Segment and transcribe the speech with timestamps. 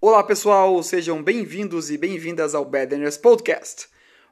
[0.00, 3.88] Olá pessoal, sejam bem-vindos e bem-vindas ao Badness Podcast.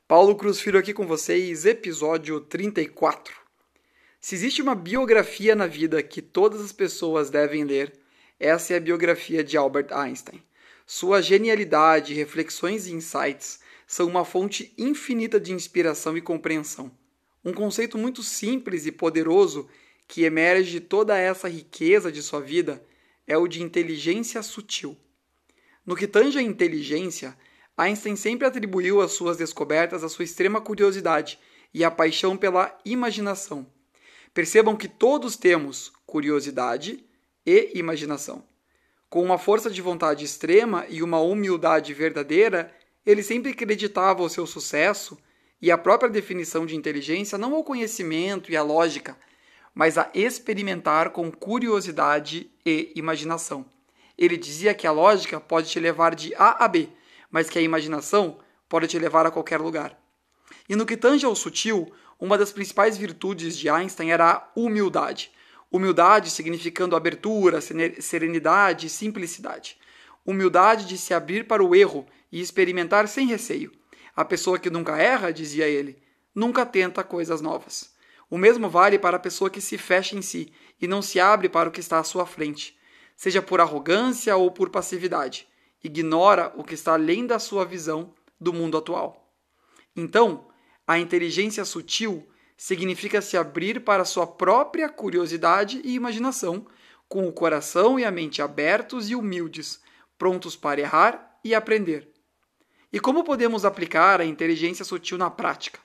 [0.07, 3.35] Paulo Cruz Filho aqui com vocês, episódio 34.
[4.21, 7.93] Se existe uma biografia na vida que todas as pessoas devem ler,
[8.39, 10.41] essa é a biografia de Albert Einstein.
[10.87, 13.59] Sua genialidade, reflexões e insights
[13.89, 16.93] são uma fonte infinita de inspiração e compreensão.
[17.45, 19.69] Um conceito muito simples e poderoso
[20.07, 22.87] que emerge de toda essa riqueza de sua vida
[23.27, 24.97] é o de inteligência sutil.
[25.87, 27.37] No que tange à inteligência,
[27.77, 31.39] Einstein sempre atribuiu as suas descobertas à sua extrema curiosidade
[31.73, 33.65] e à paixão pela imaginação.
[34.35, 37.05] Percebam que todos temos curiosidade
[37.47, 38.45] e imaginação.
[39.09, 42.75] Com uma força de vontade extrema e uma humildade verdadeira,
[43.05, 45.17] ele sempre acreditava o seu sucesso
[45.63, 49.17] e a própria definição de inteligência não ao conhecimento e à lógica,
[49.73, 53.76] mas a experimentar com curiosidade e imaginação.
[54.19, 56.89] Ele dizia que a lógica pode te levar de A a B,
[57.31, 59.99] mas que a imaginação pode te levar a qualquer lugar.
[60.69, 65.31] E no que tange ao sutil, uma das principais virtudes de Einstein era a humildade.
[65.71, 69.77] Humildade significando abertura, serenidade e simplicidade.
[70.25, 73.71] Humildade de se abrir para o erro e experimentar sem receio.
[74.15, 76.03] A pessoa que nunca erra, dizia ele,
[76.35, 77.95] nunca tenta coisas novas.
[78.31, 81.49] O mesmo vale para a pessoa que se fecha em si e não se abre
[81.49, 82.77] para o que está à sua frente
[83.17, 85.49] seja por arrogância ou por passividade.
[85.83, 89.33] Ignora o que está além da sua visão do mundo atual.
[89.97, 90.47] Então,
[90.87, 96.67] a inteligência sutil significa se abrir para sua própria curiosidade e imaginação,
[97.09, 99.81] com o coração e a mente abertos e humildes,
[100.19, 102.13] prontos para errar e aprender.
[102.93, 105.79] E como podemos aplicar a inteligência sutil na prática?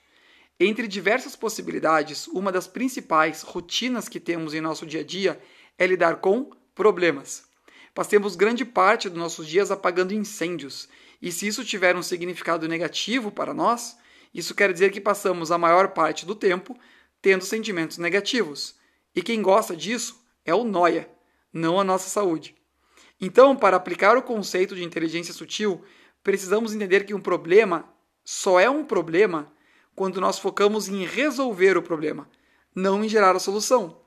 [0.60, 5.42] Entre diversas possibilidades, uma das principais rotinas que temos em nosso dia a dia
[5.78, 7.44] é lidar com Problemas.
[7.94, 10.88] Passemos grande parte dos nossos dias apagando incêndios,
[11.22, 13.98] e se isso tiver um significado negativo para nós,
[14.34, 16.78] isso quer dizer que passamos a maior parte do tempo
[17.22, 18.76] tendo sentimentos negativos.
[19.14, 21.10] E quem gosta disso é o noia,
[21.54, 22.56] não a nossa saúde.
[23.20, 25.84] Então, para aplicar o conceito de inteligência sutil,
[26.24, 27.88] precisamos entender que um problema
[28.24, 29.52] só é um problema
[29.94, 32.30] quando nós focamos em resolver o problema,
[32.74, 34.02] não em gerar a solução.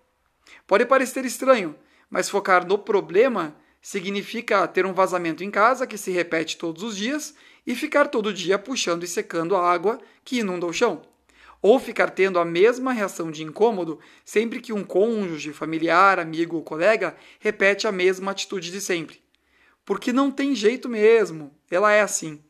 [0.66, 1.76] Pode parecer estranho,
[2.14, 6.96] mas focar no problema significa ter um vazamento em casa que se repete todos os
[6.96, 7.34] dias
[7.66, 11.02] e ficar todo dia puxando e secando a água que inunda o chão.
[11.60, 16.62] Ou ficar tendo a mesma reação de incômodo sempre que um cônjuge, familiar, amigo ou
[16.62, 19.20] colega repete a mesma atitude de sempre.
[19.84, 22.40] Porque não tem jeito mesmo, ela é assim.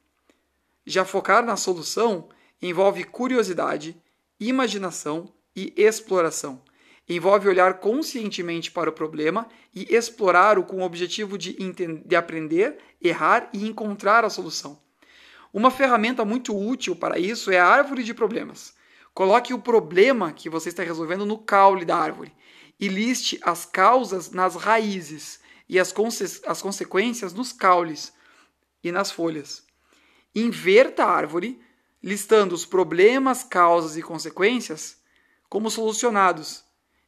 [0.84, 2.28] Já focar na solução
[2.60, 3.96] envolve curiosidade,
[4.38, 6.60] imaginação e exploração
[7.08, 13.50] envolve olhar conscientemente para o problema e explorá-lo com o objetivo de, de aprender, errar
[13.52, 14.82] e encontrar a solução.
[15.52, 18.74] Uma ferramenta muito útil para isso é a árvore de problemas.
[19.12, 22.32] Coloque o problema que você está resolvendo no caule da árvore
[22.80, 25.38] e liste as causas nas raízes
[25.68, 28.12] e as, conse as consequências nos caules
[28.82, 29.62] e nas folhas.
[30.34, 31.60] Inverta a árvore,
[32.02, 34.98] listando os problemas, causas e consequências
[35.48, 36.63] como solucionados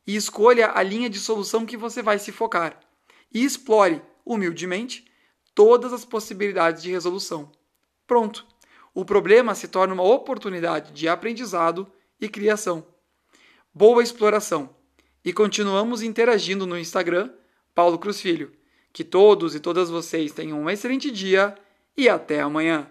[0.07, 2.79] e escolha a linha de solução que você vai se focar.
[3.33, 5.05] E explore, humildemente,
[5.55, 7.51] todas as possibilidades de resolução.
[8.07, 8.47] Pronto!
[8.95, 11.91] O problema se torna uma oportunidade de aprendizado
[12.21, 12.87] e criação.
[13.75, 14.75] Boa exploração!
[15.25, 17.31] E continuamos interagindo no Instagram,
[17.75, 18.53] Paulo Cruz Filho.
[18.93, 21.55] Que todos e todas vocês tenham um excelente dia
[21.97, 22.91] e até amanhã!